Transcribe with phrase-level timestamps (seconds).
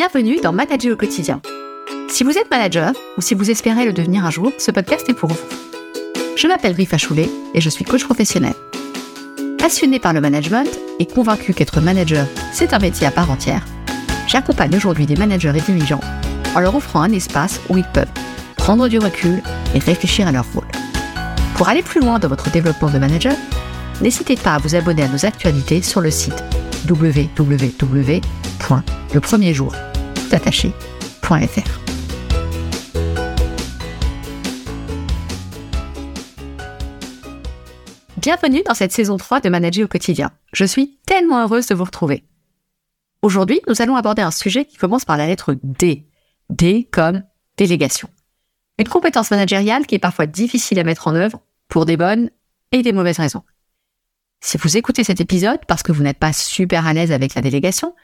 [0.00, 1.42] Bienvenue dans Manager au quotidien.
[2.08, 5.12] Si vous êtes manager ou si vous espérez le devenir un jour, ce podcast est
[5.12, 5.38] pour vous.
[6.38, 8.54] Je m'appelle Rifa Choulet et je suis coach professionnel.
[9.58, 10.66] Passionné par le management
[11.00, 13.62] et convaincu qu'être manager, c'est un métier à part entière,
[14.26, 16.00] j'accompagne aujourd'hui des managers et dirigeants
[16.54, 18.08] en leur offrant un espace où ils peuvent
[18.56, 19.42] prendre du recul
[19.74, 20.64] et réfléchir à leur rôle.
[21.56, 23.36] Pour aller plus loin dans votre développement de manager,
[24.00, 26.42] n'hésitez pas à vous abonner à nos actualités sur le site
[38.16, 40.30] Bienvenue dans cette saison 3 de Manager au quotidien.
[40.52, 42.22] Je suis tellement heureuse de vous retrouver.
[43.22, 46.06] Aujourd'hui, nous allons aborder un sujet qui commence par la lettre D.
[46.48, 47.24] D comme
[47.56, 48.08] délégation.
[48.78, 52.30] Une compétence managériale qui est parfois difficile à mettre en œuvre pour des bonnes
[52.70, 53.42] et des mauvaises raisons.
[54.40, 57.42] Si vous écoutez cet épisode parce que vous n'êtes pas super à l'aise avec la
[57.42, 57.94] délégation,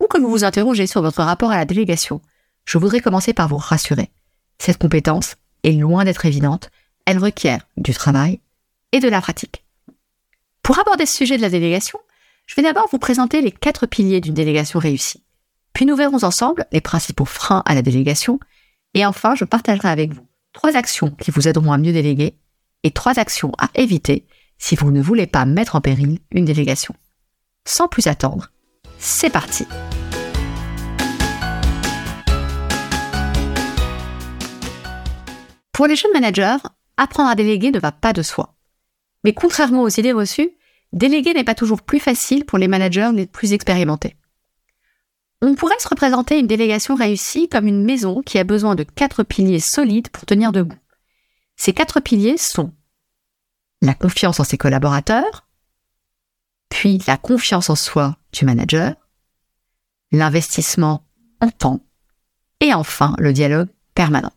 [0.00, 2.20] ou que vous vous interrogez sur votre rapport à la délégation,
[2.64, 4.10] je voudrais commencer par vous rassurer.
[4.58, 6.70] Cette compétence est loin d'être évidente,
[7.06, 8.40] elle requiert du travail
[8.92, 9.64] et de la pratique.
[10.62, 11.98] Pour aborder ce sujet de la délégation,
[12.46, 15.22] je vais d'abord vous présenter les quatre piliers d'une délégation réussie.
[15.72, 18.40] Puis nous verrons ensemble les principaux freins à la délégation,
[18.94, 22.34] et enfin je partagerai avec vous trois actions qui vous aideront à mieux déléguer
[22.82, 24.26] et trois actions à éviter
[24.58, 26.94] si vous ne voulez pas mettre en péril une délégation.
[27.64, 28.50] Sans plus attendre,
[28.98, 29.66] c'est parti
[35.72, 36.56] Pour les jeunes managers,
[36.96, 38.56] apprendre à déléguer ne va pas de soi.
[39.22, 40.50] Mais contrairement aux idées reçues,
[40.92, 44.16] déléguer n'est pas toujours plus facile pour les managers les plus expérimentés.
[45.40, 49.22] On pourrait se représenter une délégation réussie comme une maison qui a besoin de quatre
[49.22, 50.78] piliers solides pour tenir debout.
[51.56, 52.72] Ces quatre piliers sont
[53.80, 55.46] la confiance en ses collaborateurs,
[56.70, 58.94] puis la confiance en soi du manager,
[60.12, 61.04] l'investissement
[61.40, 61.80] en temps,
[62.60, 64.32] et enfin le dialogue permanent.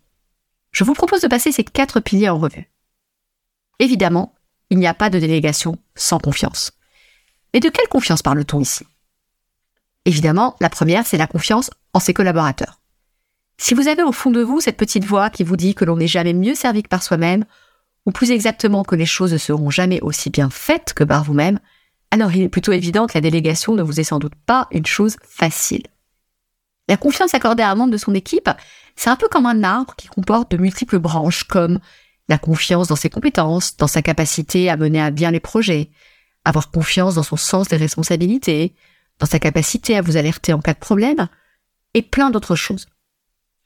[0.71, 2.69] Je vous propose de passer ces quatre piliers en revue.
[3.79, 4.33] Évidemment,
[4.69, 6.71] il n'y a pas de délégation sans confiance.
[7.53, 8.85] Mais de quelle confiance parle-t-on ici?
[10.05, 12.79] Évidemment, la première, c'est la confiance en ses collaborateurs.
[13.57, 15.97] Si vous avez au fond de vous cette petite voix qui vous dit que l'on
[15.97, 17.45] n'est jamais mieux servi que par soi-même,
[18.05, 21.59] ou plus exactement que les choses ne seront jamais aussi bien faites que par vous-même,
[22.11, 24.85] alors il est plutôt évident que la délégation ne vous est sans doute pas une
[24.85, 25.83] chose facile.
[26.87, 28.49] La confiance accordée à un membre de son équipe,
[28.97, 31.79] c'est un peu comme un arbre qui comporte de multiples branches, comme
[32.27, 35.89] la confiance dans ses compétences, dans sa capacité à mener à bien les projets,
[36.43, 38.75] avoir confiance dans son sens des responsabilités,
[39.19, 41.29] dans sa capacité à vous alerter en cas de problème,
[41.93, 42.87] et plein d'autres choses.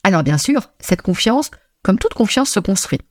[0.04, 1.50] Alors bien sûr, cette confiance,
[1.82, 3.02] comme toute confiance, se construit.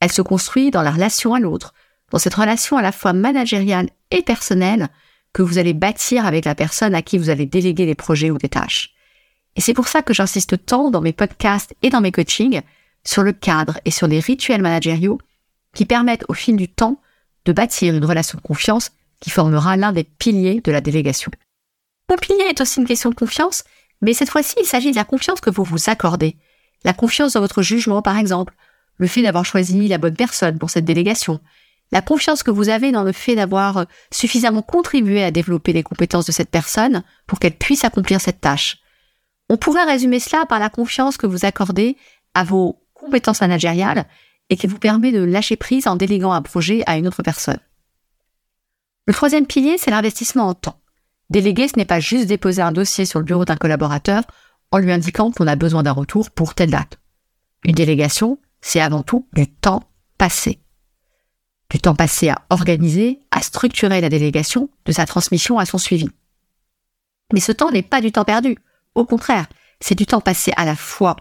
[0.00, 1.74] Elle se construit dans la relation à l'autre,
[2.12, 4.88] dans cette relation à la fois managériale et personnelle
[5.32, 8.38] que vous allez bâtir avec la personne à qui vous allez déléguer les projets ou
[8.38, 8.90] des tâches.
[9.56, 12.60] Et c'est pour ça que j'insiste tant dans mes podcasts et dans mes coachings
[13.04, 15.18] sur le cadre et sur les rituels managériaux
[15.74, 17.00] qui permettent au fil du temps
[17.46, 21.30] de bâtir une relation de confiance qui formera l'un des piliers de la délégation.
[22.10, 23.64] Mon pilier est aussi une question de confiance,
[24.02, 26.36] mais cette fois-ci il s'agit de la confiance que vous vous accordez.
[26.84, 28.54] La confiance dans votre jugement par exemple,
[28.98, 31.40] le fait d'avoir choisi la bonne personne pour cette délégation,
[31.92, 35.82] la confiance que vous avez dans le fait d'avoir euh, suffisamment contribué à développer les
[35.82, 38.78] compétences de cette personne pour qu'elle puisse accomplir cette tâche.
[39.48, 41.96] On pourrait résumer cela par la confiance que vous accordez
[42.34, 44.06] à vos compétences managériales
[44.48, 47.60] et qui vous permet de lâcher prise en déléguant un projet à une autre personne.
[49.06, 50.80] Le troisième pilier, c'est l'investissement en temps.
[51.28, 54.22] Déléguer, ce n'est pas juste déposer un dossier sur le bureau d'un collaborateur
[54.70, 56.98] en lui indiquant qu'on a besoin d'un retour pour telle date.
[57.64, 59.82] Une délégation, c'est avant tout du temps
[60.16, 60.61] passé.
[61.72, 66.10] Du temps passé à organiser, à structurer la délégation, de sa transmission à son suivi.
[67.32, 68.58] Mais ce temps n'est pas du temps perdu.
[68.94, 69.46] Au contraire,
[69.80, 71.16] c'est du temps passé à la fois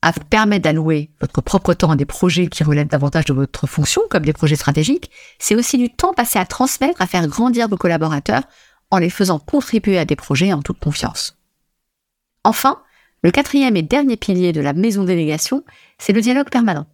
[0.00, 3.66] à vous permettre d'allouer votre propre temps à des projets qui relèvent davantage de votre
[3.66, 5.10] fonction, comme des projets stratégiques.
[5.40, 8.44] C'est aussi du temps passé à transmettre, à faire grandir vos collaborateurs
[8.92, 11.38] en les faisant contribuer à des projets en toute confiance.
[12.44, 12.80] Enfin,
[13.24, 15.64] le quatrième et dernier pilier de la maison délégation,
[15.98, 16.86] c'est le dialogue permanent.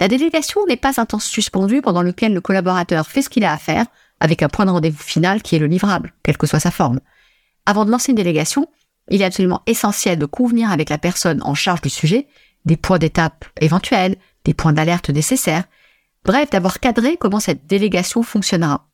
[0.00, 3.52] La délégation n'est pas un temps suspendu pendant lequel le collaborateur fait ce qu'il a
[3.52, 3.86] à faire,
[4.20, 7.00] avec un point de rendez-vous final qui est le livrable, quelle que soit sa forme.
[7.66, 8.68] Avant de lancer une délégation,
[9.10, 12.26] il est absolument essentiel de convenir avec la personne en charge du sujet
[12.64, 15.64] des points d'étape éventuels, des points d'alerte nécessaires,
[16.24, 18.88] bref, d'avoir cadré comment cette délégation fonctionnera.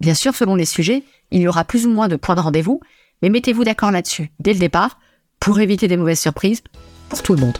[0.00, 2.80] Bien sûr, selon les sujets, il y aura plus ou moins de points de rendez-vous,
[3.20, 5.00] mais mettez-vous d'accord là-dessus dès le départ
[5.40, 6.62] pour éviter des mauvaises surprises
[7.08, 7.58] pour tout le monde.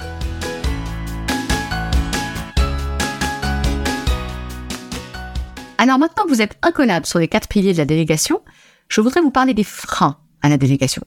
[5.79, 8.43] Alors maintenant que vous êtes incollable sur les quatre piliers de la délégation,
[8.89, 11.03] je voudrais vous parler des freins à la délégation.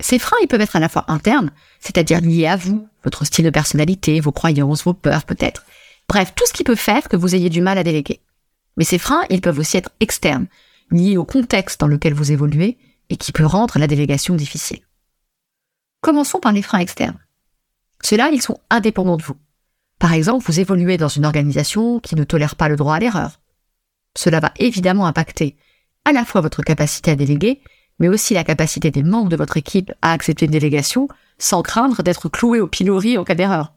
[0.00, 3.44] Ces freins, ils peuvent être à la fois internes, c'est-à-dire liés à vous, votre style
[3.44, 5.64] de personnalité, vos croyances, vos peurs peut-être.
[6.08, 8.20] Bref, tout ce qui peut faire que vous ayez du mal à déléguer.
[8.76, 10.46] Mais ces freins, ils peuvent aussi être externes,
[10.90, 12.78] liés au contexte dans lequel vous évoluez
[13.10, 14.80] et qui peut rendre la délégation difficile.
[16.00, 17.18] Commençons par les freins externes.
[18.02, 19.36] Ceux-là, ils sont indépendants de vous.
[19.98, 23.41] Par exemple, vous évoluez dans une organisation qui ne tolère pas le droit à l'erreur.
[24.16, 25.56] Cela va évidemment impacter
[26.04, 27.62] à la fois votre capacité à déléguer,
[27.98, 32.02] mais aussi la capacité des membres de votre équipe à accepter une délégation sans craindre
[32.02, 33.72] d'être cloué au pilori en cas d'erreur.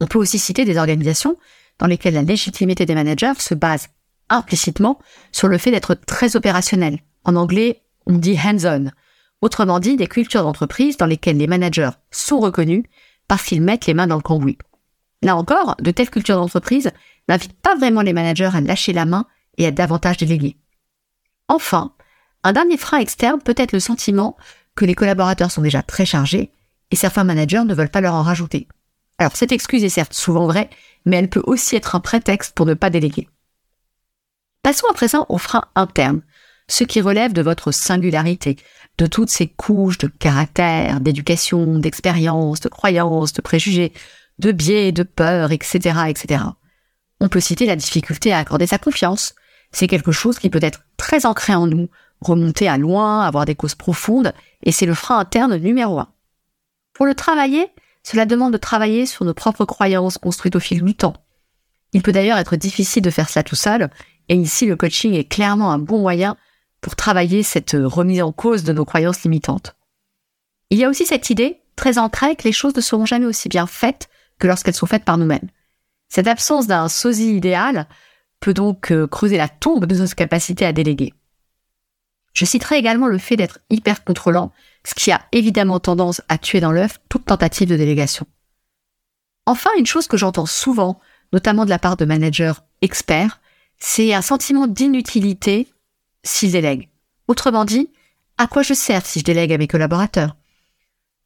[0.00, 1.36] On peut aussi citer des organisations
[1.78, 3.88] dans lesquelles la légitimité des managers se base
[4.28, 4.98] implicitement
[5.32, 6.98] sur le fait d'être très opérationnel.
[7.24, 8.90] En anglais, on dit hands-on.
[9.40, 12.84] Autrement dit, des cultures d'entreprise dans lesquelles les managers sont reconnus
[13.28, 14.58] parce qu'ils mettent les mains dans le cambouis.
[15.24, 16.92] Là encore, de telles cultures d'entreprise
[17.28, 19.26] n'invitent pas vraiment les managers à lâcher la main
[19.56, 20.58] et à davantage déléguer.
[21.48, 21.94] Enfin,
[22.42, 24.36] un dernier frein externe peut être le sentiment
[24.76, 26.52] que les collaborateurs sont déjà très chargés
[26.90, 28.68] et certains managers ne veulent pas leur en rajouter.
[29.16, 30.68] Alors cette excuse est certes souvent vraie,
[31.06, 33.26] mais elle peut aussi être un prétexte pour ne pas déléguer.
[34.62, 36.20] Passons à présent aux freins internes,
[36.68, 38.56] ceux qui relèvent de votre singularité,
[38.98, 43.94] de toutes ces couches de caractère, d'éducation, d'expérience, de croyances, de préjugés,
[44.38, 45.78] de biais, de peurs, etc.,
[46.08, 46.44] etc.
[47.20, 49.34] On peut citer la difficulté à accorder sa confiance.
[49.72, 51.88] C'est quelque chose qui peut être très ancré en nous,
[52.20, 54.32] remonter à loin, avoir des causes profondes,
[54.62, 56.08] et c'est le frein interne numéro un.
[56.92, 57.68] Pour le travailler,
[58.02, 61.14] cela demande de travailler sur nos propres croyances construites au fil du temps.
[61.92, 63.90] Il peut d'ailleurs être difficile de faire cela tout seul,
[64.28, 66.36] et ici le coaching est clairement un bon moyen
[66.80, 69.74] pour travailler cette remise en cause de nos croyances limitantes.
[70.70, 73.48] Il y a aussi cette idée, très ancrée, que les choses ne seront jamais aussi
[73.48, 74.08] bien faites
[74.38, 75.48] que lorsqu'elles sont faites par nous-mêmes.
[76.08, 77.88] Cette absence d'un sosie idéal
[78.40, 81.14] peut donc euh, creuser la tombe de notre capacité à déléguer.
[82.34, 84.52] Je citerai également le fait d'être hyper contrôlant,
[84.84, 88.26] ce qui a évidemment tendance à tuer dans l'œuf toute tentative de délégation.
[89.46, 91.00] Enfin, une chose que j'entends souvent,
[91.32, 93.40] notamment de la part de managers experts,
[93.78, 95.68] c'est un sentiment d'inutilité
[96.22, 96.88] s'ils délèguent.
[97.28, 97.90] Autrement dit,
[98.38, 100.36] à quoi je sers si je délègue à mes collaborateurs?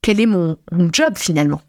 [0.03, 0.59] Quel est mon,
[0.93, 1.63] job finalement?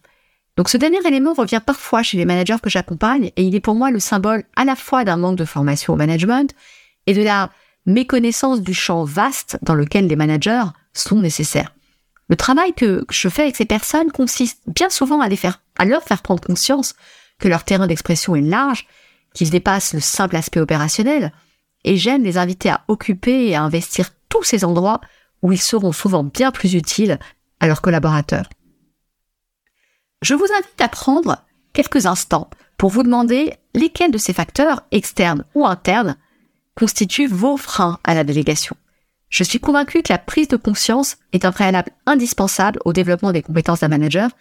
[0.60, 3.76] Donc ce dernier élément revient parfois chez les managers que j'accompagne et il est pour
[3.76, 6.54] moi le symbole à la fois d'un manque de formation au management
[7.08, 7.50] et de la
[7.86, 11.74] méconnaissance du champ vaste dans lequel les managers sont nécessaires.
[12.28, 15.86] Le travail que je fais avec ces personnes consiste bien souvent à les faire, à
[15.86, 16.94] leur faire prendre conscience
[17.40, 18.86] que leur terrain d'expression est large,
[19.34, 21.32] qu'ils dépassent le simple aspect opérationnel,
[21.86, 25.00] et j'aime les inviter à occuper et à investir tous ces endroits
[25.42, 27.18] où ils seront souvent bien plus utiles
[27.62, 28.50] à leurs collaborateurs.
[30.22, 31.38] Je vous invite à prendre
[31.72, 36.18] quelques instants pour vous demander lesquels de ces facteurs, externes ou internes,
[36.76, 38.76] constituent vos freins à la délégation.
[39.30, 43.44] Je suis convaincu que la prise de conscience est un préalable indispensable au développement des
[43.44, 44.32] compétences d'un manager,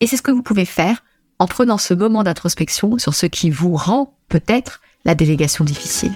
[0.00, 1.02] et c'est ce que vous pouvez faire
[1.38, 6.12] en prenant ce moment d'introspection sur ce qui vous rend peut-être la délégation difficile.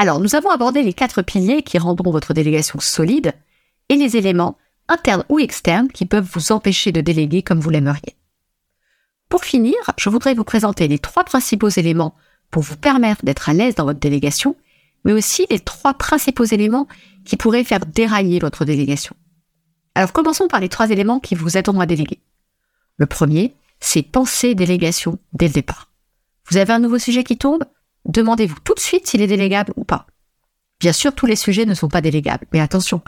[0.00, 3.34] Alors, nous avons abordé les quatre piliers qui rendront votre délégation solide
[3.90, 4.56] et les éléments
[4.88, 8.16] internes ou externes qui peuvent vous empêcher de déléguer comme vous l'aimeriez.
[9.28, 12.14] Pour finir, je voudrais vous présenter les trois principaux éléments
[12.50, 14.56] pour vous permettre d'être à l'aise dans votre délégation,
[15.04, 16.88] mais aussi les trois principaux éléments
[17.26, 19.14] qui pourraient faire dérailler votre délégation.
[19.94, 22.20] Alors commençons par les trois éléments qui vous aideront à déléguer.
[22.96, 25.90] Le premier, c'est penser délégation dès le départ.
[26.48, 27.64] Vous avez un nouveau sujet qui tombe?
[28.04, 30.06] Demandez-vous tout de suite s'il est délégable ou pas.
[30.80, 33.02] Bien sûr, tous les sujets ne sont pas délégables, mais attention,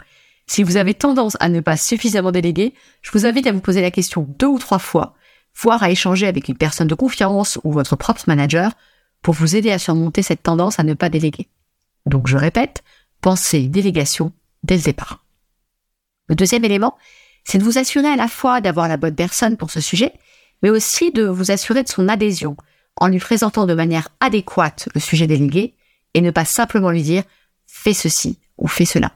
[0.47, 3.81] si vous avez tendance à ne pas suffisamment déléguer, je vous invite à vous poser
[3.81, 5.15] la question deux ou trois fois,
[5.55, 8.71] voire à échanger avec une personne de confiance ou votre propre manager
[9.21, 11.47] pour vous aider à surmonter cette tendance à ne pas déléguer.
[12.05, 12.83] Donc je répète,
[13.21, 14.33] pensez délégation
[14.63, 15.23] dès le départ.
[16.27, 16.97] Le deuxième élément,
[17.43, 20.13] c'est de vous assurer à la fois d'avoir la bonne personne pour ce sujet,
[20.61, 22.55] mais aussi de vous assurer de son adhésion,
[22.97, 25.75] en lui présentant de manière adéquate le sujet délégué
[26.13, 27.23] et ne pas simplement lui dire
[27.65, 29.11] fais ceci ou fais cela.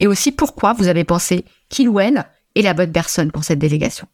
[0.00, 3.58] Et aussi pourquoi vous avez pensé qu'il ou elle est la bonne personne pour cette
[3.58, 4.08] délégation.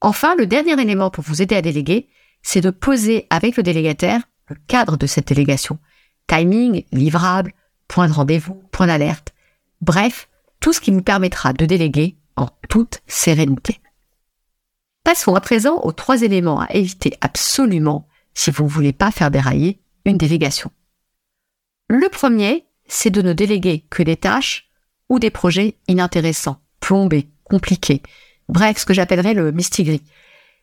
[0.00, 2.08] Enfin, le dernier élément pour vous aider à déléguer,
[2.42, 5.78] c'est de poser avec le délégataire le cadre de cette délégation.
[6.26, 7.52] Timing, livrable,
[7.88, 9.34] point de rendez-vous, point d'alerte.
[9.80, 10.28] Bref,
[10.60, 13.80] tout ce qui vous permettra de déléguer en toute sérénité.
[15.08, 19.30] Passons à présent aux trois éléments à éviter absolument si vous ne voulez pas faire
[19.30, 20.70] dérailler une délégation.
[21.88, 24.68] Le premier, c'est de ne déléguer que des tâches
[25.08, 28.02] ou des projets inintéressants, plombés, compliqués.
[28.50, 30.02] Bref, ce que j'appellerais le mistigris.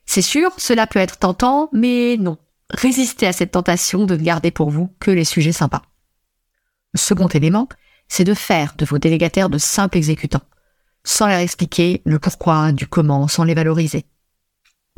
[0.06, 2.38] C'est sûr, cela peut être tentant, mais non.
[2.70, 5.82] Résistez à cette tentation de ne garder pour vous que les sujets sympas.
[6.94, 7.68] Le second élément,
[8.08, 10.46] c'est de faire de vos délégataires de simples exécutants,
[11.04, 14.06] sans leur expliquer le pourquoi, du comment, sans les valoriser.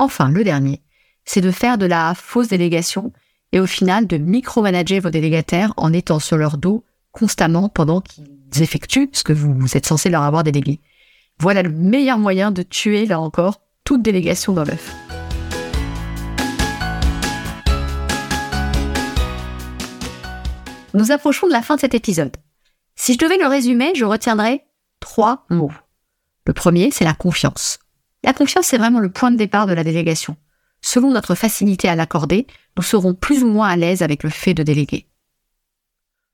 [0.00, 0.80] Enfin, le dernier,
[1.24, 3.12] c'est de faire de la fausse délégation
[3.50, 8.62] et au final de micromanager vos délégataires en étant sur leur dos constamment pendant qu'ils
[8.62, 10.80] effectuent ce que vous êtes censé leur avoir délégué.
[11.40, 14.94] Voilà le meilleur moyen de tuer, là encore, toute délégation dans l'œuf.
[20.94, 22.36] Nous approchons de la fin de cet épisode.
[22.94, 24.64] Si je devais le résumer, je retiendrais
[25.00, 25.72] trois mots.
[26.46, 27.80] Le premier, c'est la confiance.
[28.24, 30.36] La confiance, c'est vraiment le point de départ de la délégation.
[30.80, 32.46] Selon notre facilité à l'accorder,
[32.76, 35.08] nous serons plus ou moins à l'aise avec le fait de déléguer.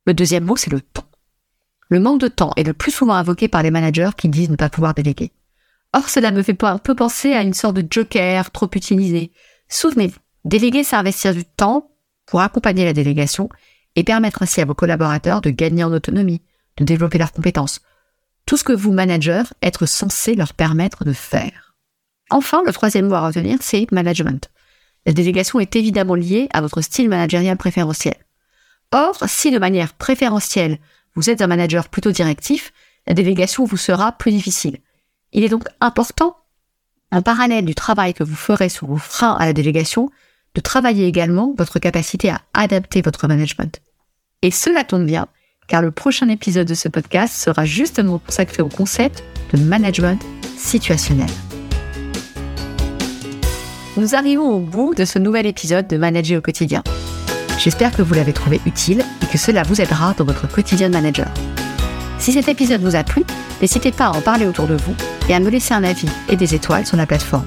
[0.06, 1.08] Le deuxième mot, c'est le temps.
[1.88, 4.56] Le manque de temps est le plus souvent invoqué par les managers qui disent ne
[4.56, 5.32] pas pouvoir déléguer.
[5.92, 9.30] Or, cela me fait un peu penser à une sorte de joker trop utilisé.
[9.68, 11.90] Souvenez-vous, déléguer, c'est investir du temps
[12.26, 13.48] pour accompagner la délégation
[13.96, 16.42] et permettre ainsi à vos collaborateurs de gagner en autonomie,
[16.78, 17.80] de développer leurs compétences.
[18.46, 21.73] Tout ce que vous, managers, êtes censé leur permettre de faire.
[22.30, 24.50] Enfin, le troisième mot à retenir, c'est management.
[25.06, 28.16] La délégation est évidemment liée à votre style managérial préférentiel.
[28.92, 30.78] Or, si de manière préférentielle,
[31.14, 32.72] vous êtes un manager plutôt directif,
[33.06, 34.78] la délégation vous sera plus difficile.
[35.32, 36.36] Il est donc important,
[37.12, 40.10] en parallèle du travail que vous ferez sur vos freins à la délégation,
[40.54, 43.80] de travailler également votre capacité à adapter votre management.
[44.42, 45.26] Et cela tombe bien,
[45.66, 50.20] car le prochain épisode de ce podcast sera justement consacré au concept de management
[50.56, 51.30] situationnel.
[53.96, 56.82] Nous arrivons au bout de ce nouvel épisode de Manager au quotidien.
[57.58, 60.94] J'espère que vous l'avez trouvé utile et que cela vous aidera dans votre quotidien de
[60.94, 61.28] manager.
[62.18, 63.22] Si cet épisode vous a plu,
[63.60, 64.96] n'hésitez pas à en parler autour de vous
[65.28, 67.46] et à me laisser un avis et des étoiles sur la plateforme.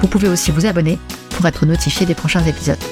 [0.00, 0.98] Vous pouvez aussi vous abonner
[1.30, 2.82] pour être notifié des prochains épisodes.